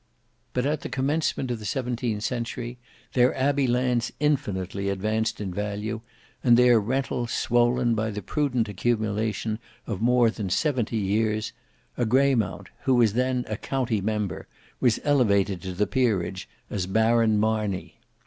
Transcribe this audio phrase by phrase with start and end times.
[0.53, 2.79] But at the commencement of the seventeenth century,
[3.13, 6.01] their abbey lands infinitely advanced in value,
[6.43, 11.53] and their rental swollen by the prudent accumulation of more than seventy years,
[11.97, 14.47] a Greymount, who was then a county member,
[14.79, 17.99] was elevated to the peerage as Baron Marney.